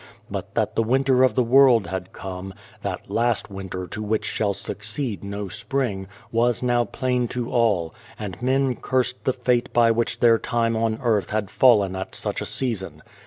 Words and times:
But 0.31 0.55
that 0.55 0.75
the 0.75 0.81
winter 0.81 1.21
of 1.23 1.35
the 1.35 1.43
world 1.43 1.85
had 1.85 2.11
come 2.11 2.55
that 2.81 3.11
last 3.11 3.51
winter 3.51 3.85
to 3.85 4.01
which 4.01 4.25
shall 4.25 4.55
succeed 4.55 5.23
no 5.23 5.47
spring, 5.47 6.07
was 6.31 6.63
now 6.63 6.85
plain 6.85 7.27
to 7.27 7.51
all; 7.51 7.93
and 8.17 8.41
men 8.41 8.75
cursed 8.75 9.25
the 9.25 9.31
fate 9.33 9.71
by 9.73 9.91
which 9.91 10.19
their 10.19 10.39
time 10.39 10.75
on 10.75 10.97
earth 11.03 11.29
had 11.29 11.51
fallen 11.51 11.95
at 11.95 12.15
such 12.15 12.41
a 12.41 12.47
season. 12.47 13.03